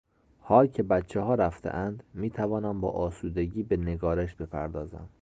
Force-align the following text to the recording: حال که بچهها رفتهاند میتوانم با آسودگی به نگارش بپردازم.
حال 0.39 0.67
که 0.67 0.83
بچهها 0.83 1.35
رفتهاند 1.35 2.03
میتوانم 2.13 2.81
با 2.81 2.89
آسودگی 2.89 3.63
به 3.63 3.77
نگارش 3.77 4.35
بپردازم. 4.35 5.09